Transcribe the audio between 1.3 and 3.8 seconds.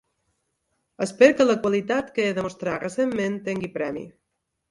que la qualitat que he demostrat recentment tingui